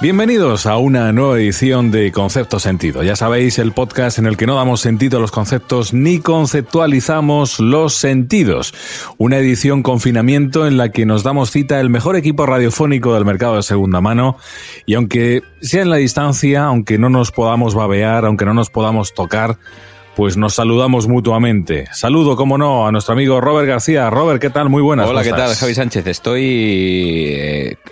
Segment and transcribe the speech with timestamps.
[0.00, 3.02] Bienvenidos a una nueva edición de Concepto Sentido.
[3.02, 7.58] Ya sabéis, el podcast en el que no damos sentido a los conceptos ni conceptualizamos
[7.58, 8.72] los sentidos.
[9.18, 13.56] Una edición confinamiento en la que nos damos cita el mejor equipo radiofónico del mercado
[13.56, 14.36] de segunda mano
[14.86, 19.14] y aunque sea en la distancia, aunque no nos podamos babear, aunque no nos podamos
[19.14, 19.58] tocar,
[20.18, 21.86] pues nos saludamos mutuamente.
[21.92, 24.10] Saludo, como no, a nuestro amigo Robert García.
[24.10, 24.68] Robert, ¿qué tal?
[24.68, 25.06] Muy buenas.
[25.06, 26.04] Hola, ¿qué tal, Javi Sánchez?
[26.08, 26.42] Estoy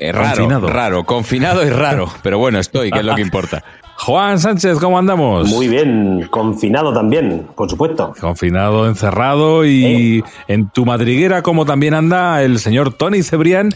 [0.00, 0.66] eh, raro, confinado.
[0.66, 3.62] raro, confinado y raro, pero bueno, estoy, que es lo que importa.
[3.98, 5.48] Juan Sánchez, ¿cómo andamos?
[5.48, 8.12] Muy bien, confinado también, por supuesto.
[8.20, 13.70] Confinado, encerrado y en tu madriguera, como también anda el señor Tony Cebrián,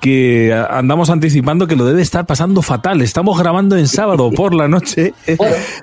[0.00, 3.02] que andamos anticipando que lo debe estar pasando fatal.
[3.02, 5.12] Estamos grabando en sábado por la noche.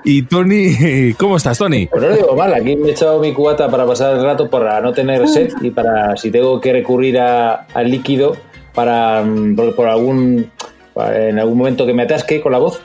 [0.04, 1.86] Y Tony, ¿cómo estás, Tony?
[1.86, 4.50] Pues no lo digo mal, aquí me he echado mi cubata para pasar el rato,
[4.50, 8.36] para no tener sed y para si tengo que recurrir a, al líquido
[8.74, 10.50] para mm, por algún
[10.96, 12.80] en algún momento que me atasque con la voz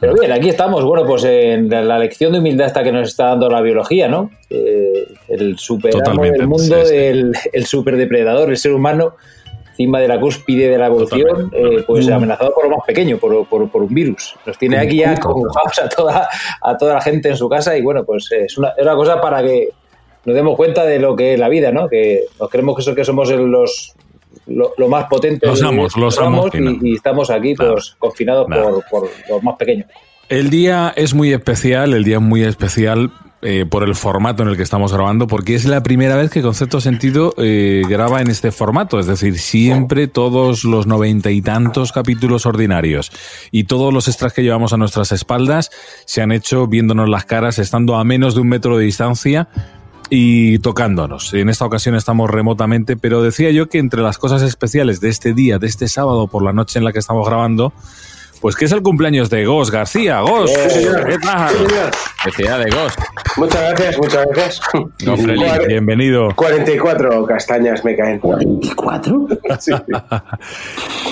[0.00, 3.26] pero bien, aquí estamos, bueno, pues en la lección de humildad esta que nos está
[3.26, 4.30] dando la biología, ¿no?
[4.50, 9.14] Eh, el superamo del mundo, El, el superdepredador, el ser humano,
[9.70, 13.46] encima de la cúspide de la evolución, eh, pues amenazado por lo más pequeño, por,
[13.46, 14.34] por, por un virus.
[14.46, 16.28] Nos tiene aquí ya conjugados a toda,
[16.62, 19.20] a toda la gente en su casa y bueno, pues es una, es una cosa
[19.20, 19.68] para que
[20.24, 21.88] nos demos cuenta de lo que es la vida, ¿no?
[21.88, 23.94] Que nos creemos que, que somos los,
[24.46, 25.46] lo, más potente.
[25.46, 26.50] Los amos, los amos.
[26.82, 29.86] Y, estamos aquí pues, confinados por, por los más pequeños.
[30.28, 33.12] El día es muy especial, el día es muy especial
[33.42, 36.42] eh, por el formato en el que estamos grabando, porque es la primera vez que
[36.42, 41.92] Concepto Sentido eh, graba en este formato, es decir, siempre todos los noventa y tantos
[41.92, 43.12] capítulos ordinarios
[43.52, 45.70] y todos los extras que llevamos a nuestras espaldas
[46.06, 49.48] se han hecho viéndonos las caras, estando a menos de un metro de distancia,
[50.10, 51.34] y tocándonos.
[51.34, 55.32] En esta ocasión estamos remotamente, pero decía yo que entre las cosas especiales de este
[55.32, 57.72] día, de este sábado por la noche en la que estamos grabando,
[58.40, 60.20] pues que es el cumpleaños de Gos García.
[60.20, 61.54] Gos, ¿qué tal?
[62.60, 62.94] de Gos.
[63.36, 64.60] Muchas gracias, muchas gracias.
[65.04, 65.16] No,
[65.66, 66.28] bienvenido.
[66.36, 68.20] 44 castañas me caen.
[68.20, 69.58] ¿44?
[69.58, 69.72] sí.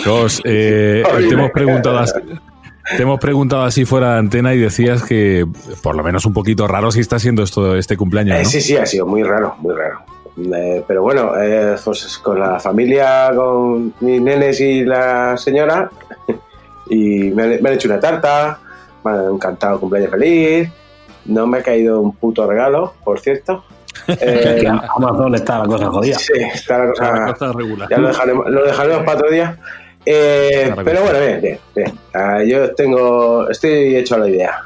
[0.08, 2.14] Gos, eh, te hemos preguntado las...
[2.96, 5.46] Te hemos preguntado así fuera de antena y decías que
[5.82, 8.36] por lo menos un poquito raro si está siendo esto este cumpleaños.
[8.38, 8.48] Eh, ¿no?
[8.48, 10.00] sí, sí, ha sido muy raro, muy raro.
[10.36, 15.90] Eh, pero bueno, eh, pues con la familia, con mis nenes y la señora,
[16.90, 18.58] y me han, me han hecho una tarta,
[19.04, 20.68] me han cantado cumpleaños feliz,
[21.26, 23.64] no me ha caído un puto regalo, por cierto.
[24.08, 26.18] Eh, que Amazon está la cosa jodida.
[26.18, 27.88] Sí, está la cosa, La cosa regular.
[27.88, 29.58] ya lo dejaremos, lo dejaremos para otro día.
[30.06, 31.04] Eh, pero sí.
[31.04, 31.98] bueno, bien, bien, bien.
[32.12, 34.58] Ah, yo tengo, estoy hecho a la idea.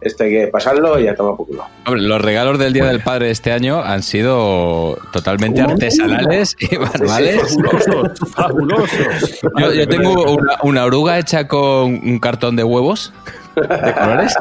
[0.00, 1.64] Esto hay que pasarlo y a tomar por culo.
[1.86, 7.40] Hombre, los regalos del Día del Padre este año han sido totalmente artesanales y manuales.
[7.40, 9.40] Fabulosos, fabulosos.
[9.58, 13.12] Yo, yo tengo una, una oruga hecha con un cartón de huevos
[13.56, 14.34] de colores.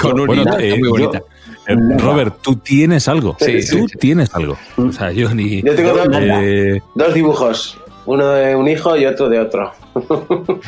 [0.00, 1.22] Con Bueno, una eh, muy bonita.
[1.66, 3.36] Eh, Robert, tú tienes algo.
[3.38, 4.56] Sí, tú sí, tienes algo.
[4.76, 5.62] O sea, yo ni.
[5.62, 7.78] Yo tengo dos, eh, dos dibujos,
[8.08, 9.70] uno de un hijo y otro de otro.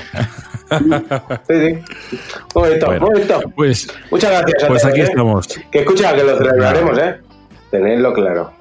[1.48, 1.78] sí, sí.
[2.54, 3.06] Un momento, Bueno.
[3.06, 3.40] un momento.
[3.56, 5.04] pues, Muchas gracias pues todos, aquí ¿eh?
[5.04, 5.46] estamos.
[5.70, 7.16] Que escucha, que lo celebraremos, ¿eh?
[7.70, 8.52] Tenedlo claro.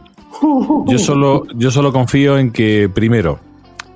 [0.87, 3.39] Yo solo, yo solo confío en que, primero,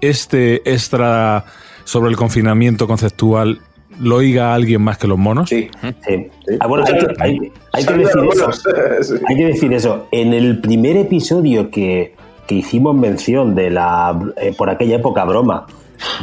[0.01, 1.45] este extra
[1.85, 3.59] sobre el confinamiento conceptual
[4.01, 5.49] lo oiga alguien más que los monos.
[5.49, 5.69] Sí.
[6.07, 6.27] Sí.
[6.59, 9.15] Ah, bueno, hay que, hay- hay que Saludos, decir eso.
[9.29, 10.07] Hay que decir eso.
[10.11, 12.15] En el primer episodio que,
[12.47, 15.65] que hicimos mención de la, eh, por aquella época, broma,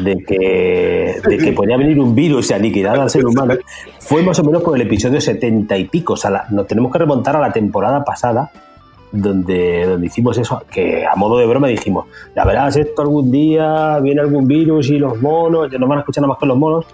[0.02, 3.54] de que, de que podía venir un virus y aniquilar al ser humano,
[3.98, 6.14] fue más o menos por el episodio setenta y pico.
[6.14, 8.50] O sea, la- nos tenemos que remontar a la temporada pasada,
[9.12, 12.06] donde, donde hicimos eso, que a modo de broma dijimos,
[12.36, 16.00] ya verás, esto algún día viene algún virus y los monos, ya no van a
[16.02, 16.84] escuchar nada más que los monos.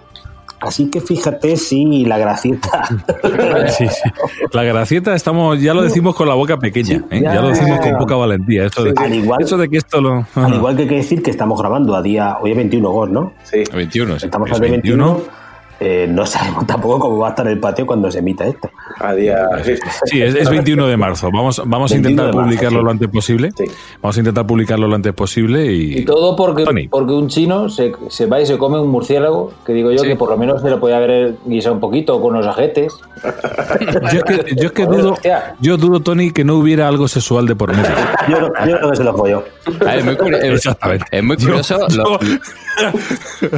[0.59, 2.83] Así que fíjate si la gracieta
[3.69, 4.09] Sí, sí.
[4.53, 7.21] La gracieta estamos, ya lo decimos con la boca pequeña, ¿eh?
[7.21, 7.41] ya, ya.
[7.41, 8.65] lo decimos con poca valentía.
[8.65, 10.25] Eso de, Al igual- eso de que esto lo.
[10.35, 13.09] Al igual que hay que decir que estamos grabando a día, hoy es 21 Gos,
[13.09, 13.33] ¿no?
[13.43, 13.63] Sí.
[13.71, 14.25] 21, sí.
[14.25, 15.05] Estamos Es al día 21.
[15.05, 15.46] 21.
[15.79, 18.69] Eh, no sabemos tampoco cómo va a estar el patio cuando se emita esto.
[18.99, 19.47] A día.
[19.63, 19.73] Sí.
[20.05, 21.29] Sí, es, es 21 de marzo.
[21.31, 22.85] Vamos, vamos a 21 intentar marzo, publicarlo sí.
[22.85, 23.51] lo antes posible.
[23.55, 23.65] Sí.
[24.01, 25.99] Vamos a intentar publicarlo lo antes posible y.
[25.99, 26.87] Y todo porque, Tony.
[26.87, 30.07] porque un chino se, se va y se come un murciélago, que digo yo Sí.
[30.07, 32.93] que por lo menos se lo podía haber guisado un poquito con unos ajetes.
[34.13, 35.17] Yo es que, yo es que dudo,
[35.59, 37.89] yo dudo, Tony, que no hubiera algo sexual de por medio.
[38.29, 38.49] Yo, no-
[38.81, 39.43] yo que se lo folló.
[39.81, 41.05] A ver, es muy curi- es- Exactamente.
[41.11, 42.19] Es muy Yo- curioso lo,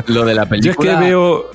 [0.08, 1.00] lo de la Yo es película.
[1.00, 1.46] que veo.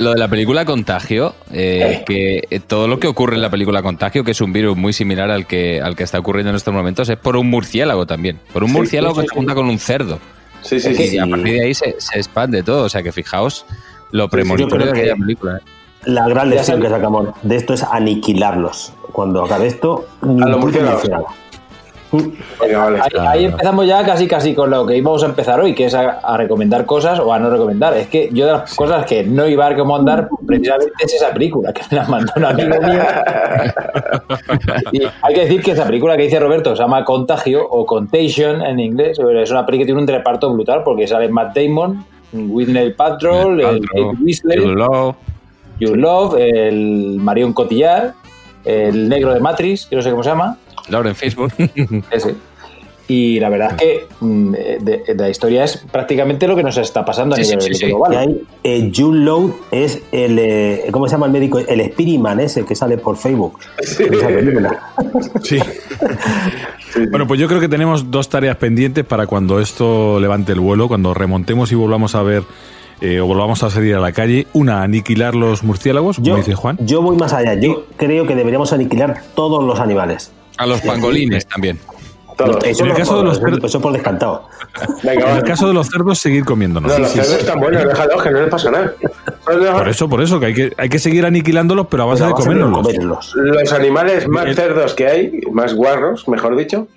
[0.00, 3.82] Lo de la película Contagio, eh, que eh, todo lo que ocurre en la película
[3.82, 6.72] Contagio, que es un virus muy similar al que, al que está ocurriendo en estos
[6.72, 8.40] momentos, es por un murciélago también.
[8.52, 10.18] Por un Sí, murciélago sí, que sí, se junta con un cerdo.
[10.62, 11.18] Sí, sí, y sí.
[11.18, 12.84] a partir de ahí se, se expande todo.
[12.84, 13.66] O sea que fijaos
[14.10, 15.58] Lo premonitorio de que- aquella película.
[15.58, 15.60] ¿eh?
[16.06, 18.94] La gran lección que sacamos de esto es aniquilarlos.
[19.12, 21.32] Cuando acabe esto, los puto murciélagos.
[22.12, 22.60] Murciélago.
[22.60, 23.00] Venga, vale.
[23.00, 25.94] Ahí, ahí empezamos ya casi casi con lo que íbamos a empezar hoy, que es
[25.94, 27.96] a, a recomendar cosas o a no recomendar.
[27.96, 31.72] Es que yo de las cosas que no iba a recomendar precisamente es esa película,
[31.72, 33.02] que me la mandó un amigo mío.
[34.92, 38.62] Y hay que decir que esa película que dice Roberto se llama Contagio o Contagion
[38.62, 39.18] en inglés.
[39.18, 43.86] Es una película que tiene un reparto brutal porque sale Matt Damon, Whitney Patrol, el
[43.88, 45.14] Jude Law.
[45.80, 48.12] Jude Love, el Marion Cotillard,
[48.64, 50.58] el negro de Matrix, que no sé cómo se llama.
[50.90, 51.52] Lauren Facebook.
[52.10, 52.34] Ese.
[53.08, 56.76] Y la verdad es que mm, de, de la historia es prácticamente lo que nos
[56.76, 57.86] está pasando a Sí, sí, nivel sí, sí.
[57.86, 58.12] global.
[58.12, 60.38] Y ahí, eh, Jude Law es el.
[60.38, 61.58] eh, ¿Cómo se llama el médico?
[61.58, 63.58] El Spiritman ese que sale por Facebook.
[63.98, 64.80] En esa película.
[65.42, 65.58] Sí.
[67.10, 70.88] Bueno, pues yo creo que tenemos dos tareas pendientes para cuando esto levante el vuelo,
[70.88, 72.42] cuando remontemos y volvamos a ver
[73.00, 74.46] eh, o volvamos a salir a la calle.
[74.52, 76.78] Una, aniquilar los murciélagos, como Yo, dice Juan.
[76.80, 77.54] yo voy más allá.
[77.54, 80.30] Yo creo que deberíamos aniquilar todos los animales.
[80.60, 81.78] A los pangolines también.
[82.64, 84.48] Eso En el caso de los cerdos- Eso por descantado.
[85.02, 86.90] Venga, En el caso de los cerdos, seguir comiéndonos.
[86.90, 88.94] No, los cerdos están buenos, déjalos, que no les pasa nada.
[89.44, 92.34] Por eso, por eso, que hay que, hay que seguir aniquilándolos, pero a base Pero
[92.36, 93.34] de comérnoslos.
[93.36, 96.88] Los animales más cerdos que hay, más guarros, mejor dicho,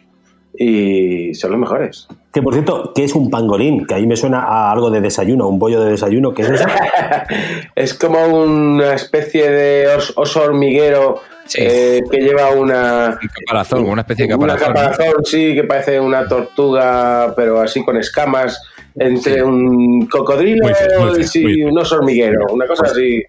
[0.57, 2.07] y son los mejores.
[2.31, 3.85] Que por cierto, ¿qué es un pangolín?
[3.85, 6.33] Que ahí me suena a algo de desayuno, un bollo de desayuno.
[6.33, 6.65] ¿Qué es eso?
[7.75, 11.57] Es como una especie de os- oso hormiguero Sí.
[11.61, 14.73] eh, que lleva una, Un caparazón, una especie de una caparazón.
[14.73, 14.91] ¿no?
[14.97, 18.61] caparazón, sí, que parece una tortuga, pero así con escamas,
[18.95, 21.67] entre un cocodrilo Muy feo, muy feo, y sí, muy feo.
[21.69, 23.21] un oso hormiguero, una cosa así.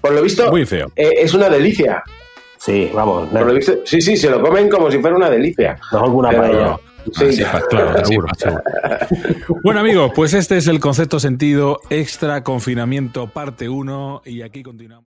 [0.00, 0.92] Por lo visto, Muy feo.
[0.94, 2.02] eh, es una delicia.
[2.58, 3.28] Sí, vamos.
[3.30, 5.76] Por lo visto, sí, sí, se lo comen como si fuera una delicia.
[5.92, 6.76] Mejor que una Pero- paella.
[7.12, 7.44] sí, Así
[8.04, 8.62] seguro, pasa.
[9.08, 9.60] seguro.
[9.64, 15.06] Bueno, amigos, pues este es el concepto sentido extra confinamiento parte 1 y aquí continuamos.